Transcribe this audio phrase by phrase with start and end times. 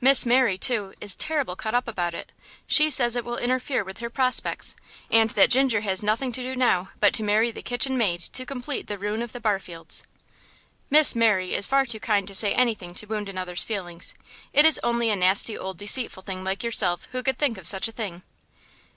[0.00, 2.32] Miss Mary, too, is terrible cut up about it;
[2.66, 4.74] she says it will interfere with her prospects,
[5.08, 8.44] and that Ginger has nothing to do now but to marry the kitchen maid to
[8.44, 10.02] complete the ruin of the Barfields."
[10.90, 14.14] "Miss Mary is far too kind to say anything to wound another's feelings.
[14.52, 17.86] It is only a nasty old deceitful thing like yourself who could think of such
[17.86, 18.24] a thing."